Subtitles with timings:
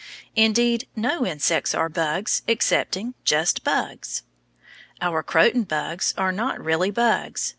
[0.35, 4.23] Indeed, no insects are bugs excepting just bugs!
[4.99, 7.49] Our croton bugs are not really bugs.